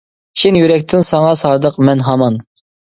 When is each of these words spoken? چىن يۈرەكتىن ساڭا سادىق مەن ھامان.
چىن 0.41 0.57
يۈرەكتىن 0.61 1.07
ساڭا 1.11 1.37
سادىق 1.43 1.81
مەن 1.91 2.07
ھامان. 2.11 2.45